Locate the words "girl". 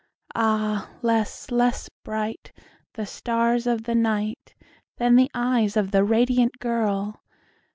6.57-7.21